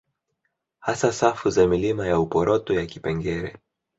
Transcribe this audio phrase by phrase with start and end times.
[0.79, 3.57] Hasa safu za milima ya Uporoto na ya Kipengere